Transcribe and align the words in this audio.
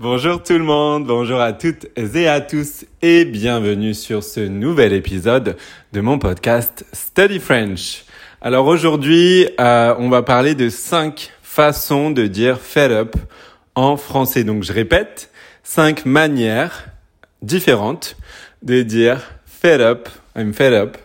Bonjour 0.00 0.42
tout 0.42 0.58
le 0.58 0.64
monde, 0.64 1.06
bonjour 1.06 1.40
à 1.40 1.52
toutes 1.52 1.86
et 1.96 2.26
à 2.26 2.40
tous 2.40 2.84
et 3.00 3.24
bienvenue 3.24 3.94
sur 3.94 4.24
ce 4.24 4.40
nouvel 4.40 4.92
épisode 4.92 5.56
de 5.92 6.00
mon 6.00 6.18
podcast 6.18 6.84
Study 6.92 7.38
French. 7.38 8.04
Alors 8.40 8.66
aujourd'hui, 8.66 9.46
euh, 9.60 9.94
on 10.00 10.08
va 10.08 10.22
parler 10.22 10.56
de 10.56 10.68
cinq 10.68 11.30
façons 11.42 12.10
de 12.10 12.26
dire 12.26 12.58
fed 12.58 12.90
up 12.90 13.14
en 13.76 13.96
français. 13.96 14.42
Donc 14.42 14.64
je 14.64 14.72
répète, 14.72 15.30
cinq 15.62 16.06
manières 16.06 16.86
différentes 17.40 18.16
de 18.64 18.82
dire 18.82 19.20
fed 19.46 19.80
up, 19.80 20.08
I'm 20.34 20.52
fed 20.52 20.72
up 20.72 20.98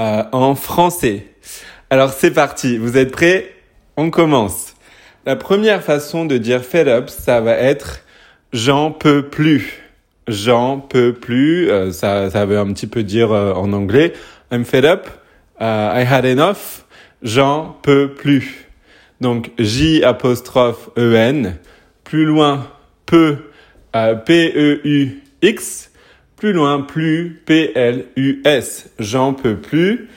euh, 0.00 0.24
en 0.32 0.56
français. 0.56 1.28
Alors 1.90 2.10
c'est 2.12 2.32
parti, 2.32 2.76
vous 2.76 2.96
êtes 2.96 3.12
prêts? 3.12 3.54
On 3.96 4.10
commence. 4.10 4.74
La 5.26 5.36
première 5.36 5.84
façon 5.84 6.24
de 6.24 6.38
dire 6.38 6.64
fed 6.64 6.88
up, 6.88 7.08
ça 7.08 7.40
va 7.40 7.52
être 7.52 8.00
J'en 8.56 8.90
peux 8.90 9.28
plus. 9.28 9.82
J'en 10.28 10.80
peux 10.80 11.12
plus. 11.12 11.70
Euh, 11.70 11.92
ça, 11.92 12.30
ça 12.30 12.46
veut 12.46 12.58
un 12.58 12.72
petit 12.72 12.86
peu 12.86 13.02
dire 13.02 13.30
euh, 13.30 13.52
en 13.52 13.70
anglais. 13.74 14.14
I'm 14.50 14.64
fed 14.64 14.86
up. 14.86 15.08
Uh, 15.60 15.92
I 15.92 16.06
had 16.10 16.24
enough. 16.24 16.86
J'en 17.22 17.76
peux 17.82 18.14
plus. 18.14 18.66
Donc 19.20 19.50
J 19.58 20.02
apostrophe 20.02 20.88
E. 20.96 21.52
Plus 22.02 22.24
loin 22.24 22.66
peu 23.04 23.36
euh, 23.94 24.14
P 24.14 24.54
E 24.56 24.80
U 24.84 25.22
X. 25.42 25.90
Plus 26.38 26.54
loin 26.54 26.80
plus 26.80 27.42
P 27.44 27.72
L 27.74 28.06
U 28.16 28.40
S. 28.46 28.88
J'en 28.98 29.34
peux 29.34 29.56
plus. 29.56 30.08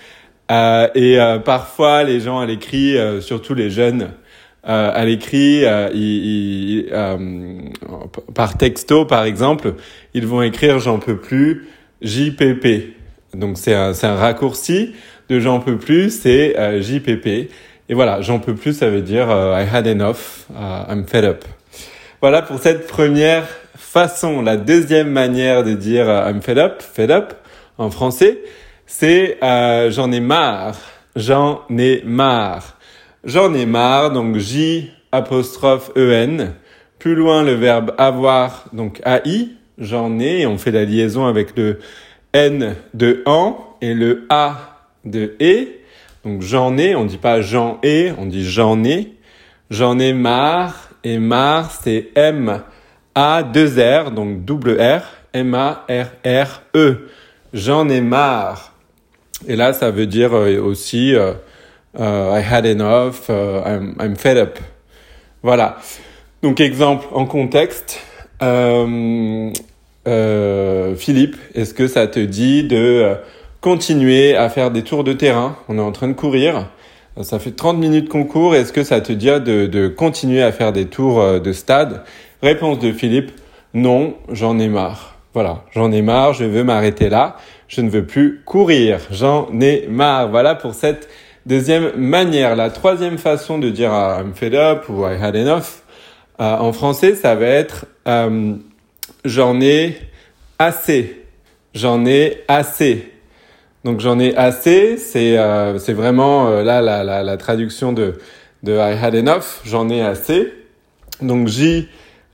et 0.50 1.18
parfois 1.44 2.04
les 2.04 2.22
gens 2.22 2.40
à 2.40 2.46
l'écrit, 2.46 2.96
surtout 3.22 3.54
les 3.54 3.70
jeunes, 3.70 4.12
euh, 4.70 4.92
à 4.94 5.04
l'écrit, 5.04 5.66
euh, 5.66 5.90
euh, 6.92 7.18
par 8.36 8.56
texto 8.56 9.04
par 9.04 9.24
exemple, 9.24 9.74
ils 10.14 10.28
vont 10.28 10.44
écrire 10.44 10.78
j'en 10.78 11.00
peux 11.00 11.18
plus 11.18 11.68
JPP. 12.04 12.94
Donc 13.34 13.58
c'est 13.58 13.74
un, 13.74 13.94
un 14.04 14.16
raccourci 14.16 14.94
de 15.28 15.40
j'en 15.40 15.60
peux 15.60 15.78
plus, 15.78 16.12
c'est 16.12 16.56
JPP. 16.84 17.28
Et 17.28 17.96
voilà, 17.96 18.22
j'en 18.22 18.38
peux 18.38 18.54
plus, 18.54 18.74
ça 18.74 18.92
veut 18.92 19.02
dire 19.02 19.30
I 19.30 19.66
had 19.76 19.88
enough, 19.88 20.46
I'm 20.56 21.08
fed 21.08 21.26
up. 21.26 21.46
Voilà 22.22 22.44
pour 22.44 22.60
cette 22.60 22.86
première 22.86 23.48
façon. 23.76 24.44
La 24.44 24.56
deuxième 24.56 25.10
manière 25.10 25.64
de 25.64 25.74
dire 25.74 26.06
I'm 26.06 26.44
fed 26.44 26.60
up, 26.60 26.84
fed 26.84 27.10
up 27.10 27.34
en 27.80 27.90
français, 27.90 28.38
c'est 28.86 29.40
j'en 29.90 30.12
ai 30.12 30.20
marre, 30.20 30.78
j'en 31.16 31.62
ai 31.76 32.04
marre. 32.06 32.79
J'en 33.26 33.54
ai 33.54 33.66
marre, 33.66 34.12
donc 34.12 34.38
J 34.38 34.92
apostrophe 35.12 35.92
EN. 35.98 36.54
Plus 37.00 37.16
loin, 37.16 37.44
le 37.44 37.54
verbe 37.54 37.94
avoir, 37.98 38.66
donc 38.72 39.02
AI. 39.06 39.50
J'en 39.78 40.20
ai, 40.20 40.46
on 40.46 40.58
fait 40.58 40.72
la 40.72 40.86
liaison 40.86 41.26
avec 41.26 41.58
le 41.58 41.80
N 42.32 42.76
de 42.94 43.22
en 43.26 43.76
et 43.82 43.94
le 43.94 44.26
A 44.30 44.78
de 45.04 45.36
E. 45.42 45.68
Donc 46.24 46.42
j'en 46.42 46.78
ai, 46.78 46.96
on 46.96 47.04
dit 47.04 47.18
pas 47.18 47.42
j'en 47.42 47.80
ai, 47.84 48.14
on 48.18 48.26
dit 48.26 48.50
j'en 48.50 48.86
ai. 48.86 49.14
J'en 49.70 50.00
ai 50.00 50.14
marre, 50.14 50.90
et 51.04 51.18
marre, 51.18 51.72
c'est 51.72 52.12
M 52.16 52.62
A 53.16 53.44
2 53.44 54.06
R, 54.06 54.12
donc 54.12 54.46
double 54.46 54.80
R, 54.80 55.02
M 55.34 55.54
A 55.56 55.86
R 55.90 56.08
R 56.26 56.62
E. 56.74 57.10
J'en 57.52 57.90
ai 57.90 58.00
marre. 58.00 58.74
Et 59.46 59.58
là, 59.58 59.74
ça 59.74 59.92
veut 59.92 60.08
dire 60.08 60.34
euh, 60.34 60.60
aussi 60.62 61.16
euh, 61.16 61.34
Uh, 61.34 61.49
I 61.98 62.42
had 62.42 62.66
enough, 62.66 63.30
uh, 63.30 63.64
I'm, 63.66 63.96
I'm 64.00 64.16
fed 64.16 64.38
up. 64.38 64.60
Voilà. 65.44 65.78
Donc 66.42 66.60
exemple 66.60 67.08
en 67.12 67.26
contexte. 67.26 68.00
Euh, 68.42 69.50
euh, 70.08 70.96
Philippe, 70.96 71.36
est-ce 71.56 71.74
que 71.74 71.88
ça 71.88 72.08
te 72.08 72.20
dit 72.20 72.64
de 72.64 72.78
euh, 72.78 73.16
continuer 73.62 74.36
à 74.36 74.50
faire 74.50 74.72
des 74.72 74.84
tours 74.84 75.04
de 75.04 75.14
terrain? 75.14 75.58
On 75.68 75.78
est 75.78 75.82
en 75.82 75.92
train 75.92 76.08
de 76.08 76.14
courir. 76.14 76.68
Ça 77.22 77.40
fait 77.40 77.52
30 77.52 77.78
minutes 77.78 78.08
qu'on 78.08 78.24
court. 78.24 78.56
Est-ce 78.56 78.72
que 78.72 78.84
ça 78.84 79.02
te 79.02 79.12
dit 79.12 79.28
de, 79.28 79.66
de 79.66 79.88
continuer 79.90 80.42
à 80.42 80.54
faire 80.54 80.72
des 80.72 80.86
tours 80.86 81.42
de 81.42 81.52
stade? 81.52 82.04
Réponse 82.42 82.80
de 82.80 82.94
Philippe, 82.94 83.32
non, 83.74 84.14
j'en 84.32 84.58
ai 84.58 84.70
marre. 84.70 85.18
Voilà, 85.34 85.66
j'en 85.74 85.92
ai 85.92 86.02
marre, 86.02 86.34
je 86.34 86.46
veux 86.46 86.64
m'arrêter 86.64 87.10
là. 87.10 87.36
Je 87.68 87.82
ne 87.82 87.90
veux 87.90 88.06
plus 88.06 88.42
courir. 88.46 89.00
J'en 89.12 89.50
ai 89.60 89.86
marre. 89.90 90.30
Voilà 90.30 90.56
pour 90.56 90.74
cette 90.74 91.10
Deuxième 91.46 91.96
manière, 91.96 92.56
la 92.56 92.70
troisième 92.70 93.18
façon 93.18 93.60
de 93.60 93.70
dire 93.70 93.92
I'm 93.92 94.34
fed 94.34 94.54
up 94.56 94.90
ou 94.90 95.06
I 95.06 95.16
had 95.22 95.36
enough 95.36 95.84
euh, 96.40 96.56
en 96.56 96.72
français, 96.72 97.16
ça 97.16 97.36
va 97.36 97.48
être 97.48 97.86
euh, 98.08 98.54
j'en 99.26 99.60
ai 99.60 99.98
assez. 100.58 101.26
J'en 101.74 102.06
ai 102.06 102.44
assez. 102.48 103.12
Donc 103.84 104.00
j'en 104.00 104.20
ai 104.20 104.36
assez, 104.36 104.98
c'est 104.98 105.38
euh, 105.38 105.78
vraiment 105.90 106.50
là 106.50 106.82
la, 106.82 107.24
la, 107.24 107.38
traduction 107.38 107.94
de 107.94 108.16
I 108.66 108.98
had 109.02 109.16
enough. 109.16 109.62
J'en 109.66 109.90
ai 109.90 110.02
assez. 110.02 110.54
Donc 111.22 111.48
J 111.48 111.90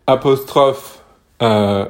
apostrophe 0.06 1.04
en. 1.40 1.86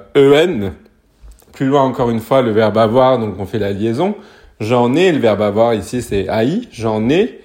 Plus 1.51 1.67
loin 1.67 1.83
encore 1.83 2.09
une 2.09 2.19
fois 2.19 2.41
le 2.41 2.51
verbe 2.51 2.77
avoir, 2.77 3.17
donc 3.17 3.35
on 3.39 3.45
fait 3.45 3.59
la 3.59 3.71
liaison. 3.71 4.15
J'en 4.59 4.95
ai, 4.95 5.11
le 5.11 5.19
verbe 5.19 5.41
avoir 5.41 5.73
ici 5.73 6.01
c'est 6.01 6.27
AI, 6.27 6.61
j'en 6.71 7.09
ai 7.09 7.41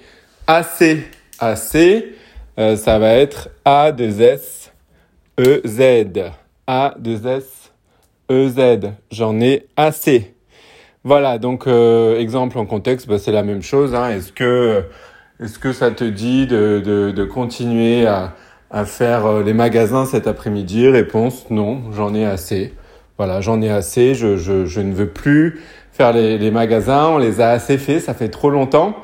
assez. 0.47 1.05
Assez, 1.39 2.13
euh, 2.59 2.75
ça 2.75 2.99
va 2.99 3.13
être 3.15 3.49
A, 3.65 3.91
2 3.91 4.21
S, 4.21 4.71
E, 5.39 5.61
Z. 5.65 6.31
A, 6.67 6.93
2 6.99 7.27
S, 7.27 7.71
E, 8.29 8.47
Z. 8.47 8.91
J'en 9.11 9.41
ai 9.41 9.65
assez. 9.75 10.35
Voilà, 11.03 11.39
donc 11.39 11.65
euh, 11.65 12.19
exemple 12.19 12.59
en 12.59 12.65
contexte, 12.67 13.07
bah, 13.07 13.17
c'est 13.17 13.31
la 13.31 13.41
même 13.41 13.63
chose. 13.63 13.95
Hein. 13.95 14.11
Est-ce 14.11 14.31
que, 14.31 14.83
est-ce 15.39 15.57
que 15.57 15.73
ça 15.73 15.89
te 15.89 16.03
dit 16.03 16.45
de, 16.45 16.79
de, 16.85 17.09
de 17.09 17.23
continuer 17.23 18.05
à, 18.05 18.35
à 18.69 18.85
faire 18.85 19.25
euh, 19.25 19.43
les 19.43 19.53
magasins 19.53 20.05
cet 20.05 20.27
après-midi? 20.27 20.87
Réponse 20.87 21.49
non, 21.49 21.91
j'en 21.91 22.13
ai 22.13 22.23
assez. 22.25 22.73
Voilà, 23.17 23.41
j'en 23.41 23.61
ai 23.61 23.69
assez, 23.69 24.15
je, 24.15 24.37
je, 24.37 24.65
je 24.65 24.81
ne 24.81 24.93
veux 24.93 25.09
plus 25.09 25.61
faire 25.91 26.13
les, 26.13 26.37
les, 26.37 26.51
magasins, 26.51 27.07
on 27.07 27.17
les 27.17 27.41
a 27.41 27.49
assez 27.51 27.77
fait, 27.77 27.99
ça 27.99 28.13
fait 28.13 28.29
trop 28.29 28.49
longtemps. 28.49 28.95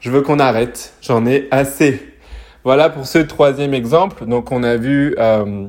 Je 0.00 0.10
veux 0.10 0.22
qu'on 0.22 0.38
arrête, 0.38 0.94
j'en 1.02 1.26
ai 1.26 1.48
assez. 1.50 2.14
Voilà 2.64 2.90
pour 2.90 3.06
ce 3.06 3.18
troisième 3.18 3.74
exemple. 3.74 4.26
Donc 4.26 4.52
on 4.52 4.62
a 4.62 4.76
vu 4.76 5.14
euh, 5.18 5.66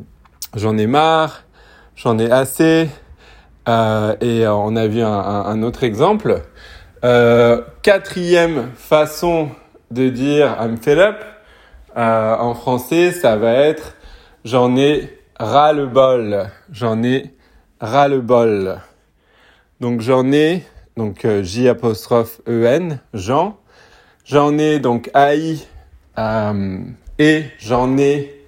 j'en 0.55 0.77
ai 0.77 0.87
marre, 0.87 1.43
j'en 1.95 2.17
ai 2.19 2.31
assez, 2.31 2.89
euh, 3.67 4.15
et 4.21 4.47
on 4.47 4.75
a 4.75 4.87
vu 4.87 5.01
un, 5.01 5.11
un, 5.11 5.63
autre 5.63 5.83
exemple. 5.83 6.41
Euh, 7.03 7.61
quatrième 7.83 8.71
façon 8.75 9.49
de 9.91 10.09
dire 10.09 10.57
I'm 10.59 10.77
fed 10.77 10.99
up 10.99 11.17
euh, 11.95 12.35
en 12.37 12.53
français, 12.53 13.11
ça 13.11 13.35
va 13.35 13.53
être 13.53 13.95
j'en 14.45 14.75
ai 14.75 15.19
ras 15.39 15.73
le 15.73 15.85
bol, 15.85 16.49
j'en 16.71 17.03
ai 17.03 17.33
ras 17.79 18.07
le 18.07 18.21
bol. 18.21 18.79
Donc 19.79 20.01
j'en 20.01 20.31
ai, 20.31 20.63
donc 20.95 21.25
euh, 21.25 21.43
J 21.43 21.69
apostrophe 21.69 22.41
E 22.47 22.65
N, 22.65 22.99
Jean. 23.13 23.57
J'en 24.25 24.57
ai 24.57 24.79
donc 24.79 25.09
AI 25.15 25.59
euh, 26.17 26.79
et 27.19 27.43
j'en 27.59 27.97
ai 27.97 28.43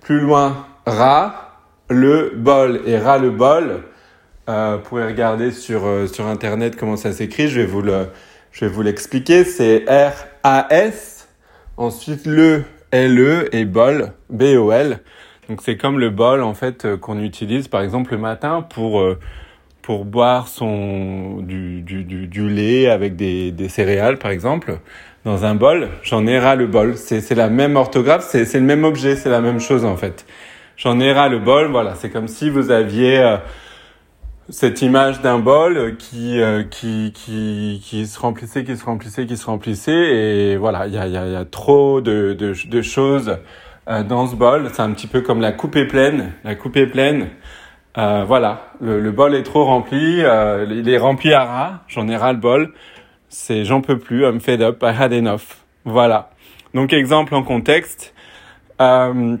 plus 0.00 0.20
loin 0.20 0.66
Ra, 0.84 1.60
le 1.88 2.32
bol 2.34 2.82
et 2.86 2.98
Ra 2.98 3.18
le 3.18 3.30
bol. 3.30 3.84
Euh, 4.48 4.76
vous 4.76 4.88
pouvez 4.88 5.04
regarder 5.04 5.52
sur 5.52 5.86
euh, 5.86 6.06
sur 6.06 6.26
internet 6.26 6.76
comment 6.76 6.96
ça 6.96 7.12
s'écrit. 7.12 7.48
Je 7.48 7.60
vais 7.60 7.66
vous 7.66 7.82
le 7.82 8.08
je 8.50 8.64
vais 8.64 8.70
vous 8.70 8.82
l'expliquer. 8.82 9.44
C'est 9.44 9.84
R 9.88 10.12
A 10.42 10.66
S. 10.70 11.28
Ensuite 11.76 12.26
le 12.26 12.64
L 12.90 13.18
E 13.18 13.48
et 13.54 13.64
bol 13.64 14.12
B 14.28 14.42
O 14.58 14.72
L. 14.72 14.98
Donc 15.48 15.60
c'est 15.62 15.76
comme 15.76 15.98
le 15.98 16.10
bol 16.10 16.42
en 16.42 16.54
fait 16.54 16.96
qu'on 16.96 17.18
utilise 17.18 17.68
par 17.68 17.82
exemple 17.82 18.12
le 18.12 18.18
matin 18.18 18.62
pour 18.62 19.04
pour 19.82 20.04
boire 20.04 20.46
son 20.46 21.38
du, 21.38 21.82
du, 21.82 22.04
du, 22.04 22.28
du 22.28 22.48
lait 22.48 22.88
avec 22.88 23.16
des, 23.16 23.50
des, 23.50 23.68
céréales 23.68 24.18
par 24.18 24.30
exemple 24.30 24.78
dans 25.24 25.44
un 25.44 25.54
bol, 25.54 25.88
j'en 26.02 26.26
ai 26.26 26.38
ras 26.38 26.56
le 26.56 26.66
bol. 26.66 26.96
C'est 26.96 27.34
la 27.34 27.48
même 27.48 27.76
orthographe, 27.76 28.24
c'est 28.28 28.52
le 28.54 28.60
même 28.60 28.84
objet, 28.84 29.16
c'est 29.16 29.30
la 29.30 29.40
même 29.40 29.60
chose 29.60 29.84
en 29.84 29.96
fait. 29.96 30.26
J'en 30.76 30.98
ai 31.00 31.12
ras 31.12 31.28
le 31.28 31.38
bol, 31.38 31.70
voilà, 31.70 31.94
c'est 31.94 32.10
comme 32.10 32.26
si 32.28 32.50
vous 32.50 32.70
aviez 32.70 33.18
euh, 33.18 33.36
cette 34.48 34.82
image 34.82 35.20
d'un 35.20 35.38
bol 35.38 35.96
qui, 35.96 36.40
euh, 36.40 36.64
qui, 36.64 37.12
qui, 37.14 37.80
qui 37.84 38.06
se 38.06 38.18
remplissait, 38.18 38.64
qui 38.64 38.76
se 38.76 38.84
remplissait, 38.84 39.26
qui 39.26 39.36
se 39.36 39.46
remplissait 39.46 39.92
et 39.92 40.56
voilà, 40.56 40.88
il 40.88 40.94
y 40.94 40.98
a, 40.98 41.06
y, 41.06 41.16
a, 41.16 41.26
y 41.26 41.36
a 41.36 41.44
trop 41.44 42.00
de, 42.00 42.32
de, 42.32 42.54
de 42.66 42.82
choses 42.82 43.28
euh, 43.28 43.36
dans 43.86 44.26
ce 44.26 44.36
bol. 44.36 44.68
C'est 44.72 44.82
un 44.82 44.92
petit 44.92 45.06
peu 45.06 45.20
comme 45.20 45.40
la 45.40 45.52
coupe 45.52 45.76
est 45.76 45.86
pleine. 45.86 46.32
La 46.44 46.54
coupe 46.54 46.76
est 46.76 46.86
pleine. 46.86 47.28
Euh, 47.98 48.24
voilà, 48.26 48.70
le, 48.80 49.00
le, 49.00 49.10
bol 49.12 49.34
est 49.34 49.42
trop 49.42 49.64
rempli, 49.66 50.22
euh, 50.22 50.64
il 50.70 50.88
est 50.88 50.96
rempli 50.96 51.34
à 51.34 51.44
ras, 51.44 51.80
j'en 51.88 52.08
ai 52.08 52.16
ras 52.16 52.32
le 52.32 52.38
bol, 52.38 52.72
c'est 53.28 53.66
j'en 53.66 53.82
peux 53.82 53.98
plus, 53.98 54.24
I'm 54.24 54.40
fed 54.40 54.62
up, 54.62 54.82
I 54.82 54.94
had 54.98 55.12
enough. 55.12 55.58
Voilà. 55.84 56.30
Donc 56.72 56.94
exemple 56.94 57.34
en 57.34 57.42
contexte, 57.42 58.14
euh, 58.80 59.36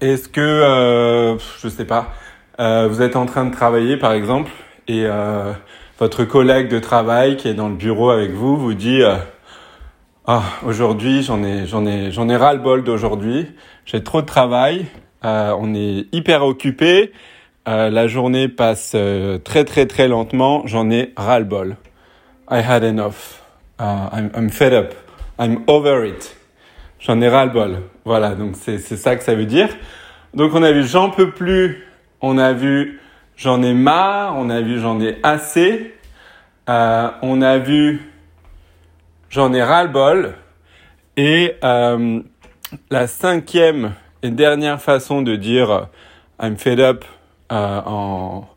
Est-ce 0.00 0.28
que, 0.28 0.40
euh, 0.40 1.38
je 1.60 1.68
sais 1.68 1.86
pas, 1.86 2.12
euh, 2.60 2.86
vous 2.88 3.02
êtes 3.02 3.16
en 3.16 3.26
train 3.26 3.44
de 3.44 3.52
travailler 3.52 3.96
par 3.96 4.12
exemple 4.12 4.50
et 4.86 5.04
euh, 5.06 5.52
votre 5.98 6.24
collègue 6.24 6.68
de 6.68 6.78
travail 6.78 7.36
qui 7.36 7.48
est 7.48 7.54
dans 7.54 7.68
le 7.68 7.74
bureau 7.74 8.10
avec 8.10 8.30
vous 8.30 8.56
vous 8.56 8.74
dit 8.74 9.02
euh, 9.02 9.16
ah 10.28 10.42
aujourd'hui 10.64 11.22
j'en 11.22 11.44
ai 11.44 11.66
j'en 11.66 11.86
ai 11.86 12.10
j'en 12.10 12.28
ai 12.28 12.36
ras 12.36 12.54
le 12.54 12.58
bol 12.58 12.82
d'aujourd'hui. 12.82 13.46
J'ai 13.84 14.02
trop 14.02 14.22
de 14.22 14.26
travail. 14.26 14.86
Euh, 15.24 15.54
on 15.58 15.72
est 15.74 16.06
hyper 16.12 16.44
occupé. 16.44 17.12
Euh, 17.68 17.90
la 17.90 18.08
journée 18.08 18.48
passe 18.48 18.92
euh, 18.96 19.38
très 19.38 19.64
très 19.64 19.86
très 19.86 20.08
lentement. 20.08 20.66
J'en 20.66 20.90
ai 20.90 21.12
ras 21.16 21.38
le 21.38 21.44
bol 21.44 21.76
I 22.50 22.60
had 22.60 22.82
enough. 22.82 23.40
Uh, 23.78 24.08
I'm, 24.12 24.30
I'm 24.34 24.50
fed 24.50 24.72
up. 24.72 24.94
I'm 25.38 25.62
over 25.68 26.04
it. 26.04 26.36
J'en 26.98 27.20
ai 27.20 27.28
ras 27.28 27.44
le 27.44 27.52
bol 27.52 27.82
voilà 28.04 28.34
donc 28.34 28.56
c'est 28.56 28.78
c'est 28.78 28.96
ça 28.96 29.14
que 29.14 29.22
ça 29.22 29.36
veut 29.36 29.46
dire. 29.46 29.68
Donc 30.34 30.54
on 30.54 30.62
a 30.64 30.72
vu 30.72 30.84
j'en 30.84 31.10
peux 31.10 31.30
plus. 31.30 31.84
On 32.20 32.36
a 32.38 32.52
vu 32.52 33.00
j'en 33.36 33.62
ai 33.62 33.74
marre. 33.74 34.34
On 34.36 34.50
a 34.50 34.60
vu 34.60 34.80
j'en 34.80 35.00
ai 35.00 35.18
assez. 35.22 35.94
Euh, 36.68 37.10
on 37.22 37.42
a 37.42 37.58
vu 37.58 38.00
j'en 39.30 39.52
ai 39.52 39.62
ras 39.62 39.84
le 39.84 39.90
bol. 39.90 40.34
Et 41.16 41.54
euh, 41.64 42.20
la 42.90 43.06
cinquième 43.06 43.92
et 44.22 44.30
dernière 44.30 44.80
façon 44.80 45.22
de 45.22 45.36
dire 45.36 45.88
I'm 46.40 46.56
fed 46.56 46.80
up 46.80 47.04
euh, 47.52 47.80
en, 47.86 48.48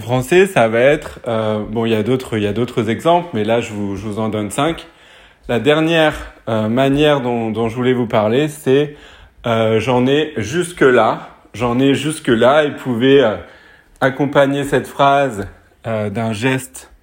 français, 0.00 0.46
ça 0.46 0.68
va 0.68 0.80
être 0.80 1.20
euh, 1.28 1.64
bon, 1.68 1.84
il 1.84 1.92
y 1.92 1.94
a 1.94 2.02
d'autres 2.02 2.90
exemples, 2.90 3.28
mais 3.34 3.44
là 3.44 3.60
je 3.60 3.72
vous, 3.72 4.18
en 4.18 4.28
donne 4.28 4.50
cinq. 4.50 4.86
La 5.48 5.60
dernière 5.60 6.14
euh, 6.48 6.68
manière 6.68 7.20
dont, 7.20 7.50
dont 7.50 7.68
je 7.68 7.76
voulais 7.76 7.92
vous 7.92 8.06
parler, 8.06 8.48
c'est 8.48 8.96
euh, 9.46 9.78
j'en 9.78 10.06
ai 10.06 10.32
jusque 10.36 10.80
là, 10.80 11.28
j'en 11.54 11.78
ai 11.78 11.94
jusque 11.94 12.28
là. 12.28 12.64
Et 12.64 12.70
vous 12.70 12.76
pouvez 12.76 13.22
euh, 13.22 13.36
accompagner 14.00 14.64
cette 14.64 14.86
phrase 14.86 15.46
euh, 15.86 16.10
d'un 16.10 16.32
geste 16.32 16.90
euh, 16.90 16.95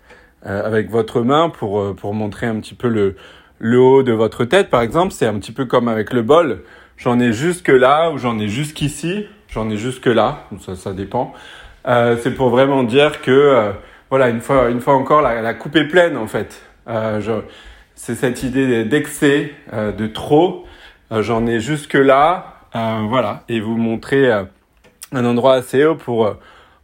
avec 0.45 0.89
votre 0.89 1.21
main 1.21 1.49
pour, 1.49 1.79
euh, 1.79 1.93
pour 1.93 2.13
montrer 2.13 2.47
un 2.47 2.59
petit 2.59 2.75
peu 2.75 2.87
le, 2.87 3.15
le 3.59 3.79
haut 3.79 4.03
de 4.03 4.11
votre 4.11 4.45
tête, 4.45 4.69
par 4.69 4.81
exemple. 4.81 5.13
C'est 5.13 5.25
un 5.25 5.35
petit 5.39 5.51
peu 5.51 5.65
comme 5.65 5.87
avec 5.87 6.13
le 6.13 6.21
bol. 6.21 6.63
J'en 6.97 7.19
ai 7.19 7.33
jusque 7.33 7.69
là 7.69 8.11
ou 8.11 8.17
j'en 8.17 8.37
ai 8.39 8.47
jusqu'ici. 8.47 9.27
J'en 9.49 9.69
ai 9.69 9.77
jusque 9.77 10.07
là. 10.07 10.47
Ça, 10.59 10.75
ça 10.75 10.93
dépend. 10.93 11.33
Euh, 11.87 12.17
c'est 12.21 12.31
pour 12.31 12.49
vraiment 12.49 12.83
dire 12.83 13.21
que, 13.21 13.31
euh, 13.31 13.71
voilà, 14.09 14.29
une 14.29 14.41
fois, 14.41 14.69
une 14.69 14.81
fois 14.81 14.95
encore, 14.95 15.21
la, 15.21 15.41
la 15.41 15.53
coupe 15.53 15.75
est 15.75 15.87
pleine, 15.87 16.17
en 16.17 16.27
fait. 16.27 16.61
Euh, 16.87 17.41
c'est 17.95 18.15
cette 18.15 18.43
idée 18.43 18.83
d'excès, 18.83 19.53
euh, 19.73 19.91
de 19.91 20.07
trop. 20.07 20.65
Euh, 21.11 21.21
j'en 21.21 21.45
ai 21.45 21.59
jusque 21.59 21.93
là. 21.93 22.55
Euh, 22.75 23.05
voilà. 23.07 23.43
Et 23.49 23.59
vous 23.59 23.77
montrer 23.77 24.31
euh, 24.31 24.43
un 25.11 25.25
endroit 25.25 25.53
assez 25.53 25.85
haut 25.85 25.95
pour, 25.95 26.25
euh, 26.25 26.33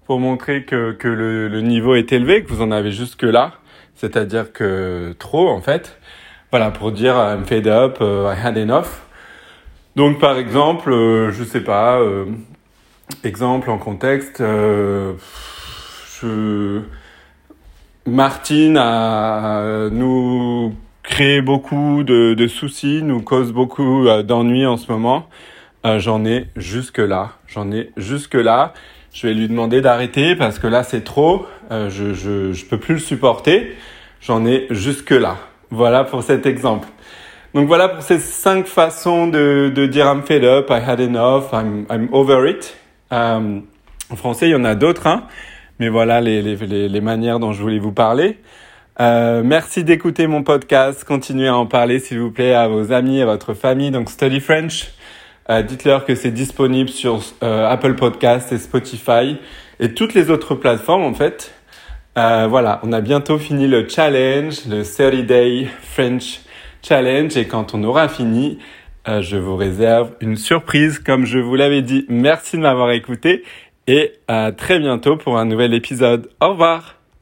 pour 0.09 0.19
montrer 0.19 0.63
que, 0.63 0.93
que 0.93 1.07
le, 1.07 1.61
niveau 1.61 1.93
est 1.93 2.11
élevé, 2.11 2.43
que 2.43 2.49
vous 2.49 2.63
en 2.63 2.71
avez 2.71 2.91
jusque 2.91 3.21
là, 3.21 3.51
c'est-à-dire 3.93 4.51
que 4.51 5.13
trop 5.19 5.47
en 5.49 5.61
fait. 5.61 5.99
Voilà, 6.49 6.71
pour 6.71 6.91
dire 6.91 7.15
euh, 7.15 7.35
I'm 7.35 7.45
fed 7.45 7.67
up, 7.67 7.99
uh, 8.01 8.25
I 8.25 8.35
had 8.43 8.57
enough. 8.57 9.03
Donc 9.95 10.19
par 10.19 10.39
exemple, 10.39 10.91
euh, 10.91 11.29
je 11.31 11.43
sais 11.43 11.61
pas, 11.61 11.99
euh, 11.99 12.25
exemple 13.23 13.69
en 13.69 13.77
contexte, 13.77 14.41
euh, 14.41 15.13
je... 16.19 16.81
Martine 18.07 18.77
a 18.77 19.59
euh, 19.59 19.89
nous 19.91 20.73
créé 21.03 21.43
beaucoup 21.43 22.01
de, 22.01 22.33
de 22.33 22.47
soucis, 22.47 23.03
nous 23.03 23.21
cause 23.21 23.51
beaucoup 23.53 24.07
euh, 24.07 24.23
d'ennuis 24.23 24.65
en 24.65 24.77
ce 24.77 24.91
moment. 24.91 25.29
Euh, 25.85 25.99
j'en 25.99 26.25
ai 26.25 26.47
jusque 26.55 26.97
là, 26.97 27.33
j'en 27.45 27.71
ai 27.71 27.91
jusque 27.95 28.33
là. 28.33 28.73
Je 29.13 29.27
vais 29.27 29.33
lui 29.33 29.47
demander 29.47 29.81
d'arrêter 29.81 30.35
parce 30.35 30.59
que 30.59 30.67
là 30.67 30.83
c'est 30.83 31.03
trop. 31.03 31.45
Euh, 31.71 31.89
je, 31.89 32.13
je, 32.13 32.53
je 32.53 32.65
peux 32.65 32.77
plus 32.77 32.95
le 32.95 32.99
supporter. 32.99 33.75
J'en 34.21 34.45
ai 34.45 34.67
jusque 34.69 35.11
là. 35.11 35.37
Voilà 35.71 36.03
pour 36.03 36.23
cet 36.23 36.45
exemple. 36.45 36.87
Donc 37.53 37.67
voilà 37.67 37.89
pour 37.89 38.03
ces 38.03 38.19
cinq 38.19 38.67
façons 38.67 39.27
de, 39.27 39.71
de 39.73 39.85
dire 39.87 40.05
I'm 40.05 40.21
fed 40.21 40.43
up, 40.43 40.69
I 40.69 40.79
had 40.85 40.99
enough, 40.99 41.51
I'm, 41.51 41.85
I'm 41.89 42.07
over 42.11 42.47
it. 42.47 42.75
Euh, 43.11 43.59
en 44.11 44.15
français, 44.15 44.49
il 44.49 44.51
y 44.51 44.55
en 44.55 44.65
a 44.65 44.75
d'autres, 44.75 45.07
hein, 45.07 45.23
mais 45.79 45.89
voilà 45.89 46.21
les, 46.21 46.41
les, 46.43 46.87
les, 46.87 47.01
manières 47.01 47.39
dont 47.39 47.51
je 47.51 47.61
voulais 47.61 47.79
vous 47.79 47.91
parler. 47.91 48.37
Euh, 48.99 49.41
merci 49.43 49.83
d'écouter 49.83 50.27
mon 50.27 50.43
podcast. 50.43 51.03
Continuez 51.03 51.47
à 51.47 51.55
en 51.55 51.65
parler, 51.65 51.97
s'il 51.99 52.19
vous 52.19 52.31
plaît, 52.31 52.53
à 52.53 52.67
vos 52.67 52.91
amis, 52.91 53.21
à 53.21 53.25
votre 53.25 53.55
famille. 53.55 53.89
Donc 53.89 54.09
Study 54.09 54.41
French. 54.41 54.91
Euh, 55.49 55.61
Dites-leur 55.63 56.05
que 56.05 56.15
c'est 56.15 56.31
disponible 56.31 56.89
sur 56.89 57.21
euh, 57.43 57.67
Apple 57.67 57.95
Podcast 57.95 58.51
et 58.51 58.57
Spotify 58.57 59.37
et 59.79 59.93
toutes 59.93 60.13
les 60.13 60.29
autres 60.29 60.55
plateformes 60.55 61.03
en 61.03 61.13
fait. 61.13 61.53
Euh, 62.17 62.47
voilà, 62.49 62.79
on 62.83 62.91
a 62.91 63.01
bientôt 63.01 63.37
fini 63.37 63.67
le 63.67 63.87
challenge, 63.87 64.65
le 64.67 64.83
30 64.83 65.25
Day 65.25 65.67
French 65.81 66.41
Challenge 66.81 67.35
et 67.37 67.47
quand 67.47 67.73
on 67.73 67.83
aura 67.83 68.07
fini, 68.09 68.59
euh, 69.07 69.21
je 69.21 69.37
vous 69.37 69.55
réserve 69.55 70.11
une 70.19 70.35
surprise 70.35 70.99
comme 70.99 71.25
je 71.25 71.39
vous 71.39 71.55
l'avais 71.55 71.81
dit. 71.81 72.05
Merci 72.09 72.57
de 72.57 72.61
m'avoir 72.61 72.91
écouté 72.91 73.43
et 73.87 74.13
à 74.27 74.51
très 74.51 74.79
bientôt 74.79 75.17
pour 75.17 75.37
un 75.37 75.45
nouvel 75.45 75.73
épisode. 75.73 76.29
Au 76.41 76.49
revoir 76.49 76.98